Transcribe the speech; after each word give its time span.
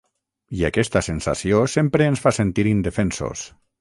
I 0.61 0.63
aquesta 0.69 1.03
sensació 1.07 1.59
sempre 1.75 2.07
ens 2.13 2.25
fa 2.25 2.33
sentir 2.39 2.67
indefensos. 2.71 3.45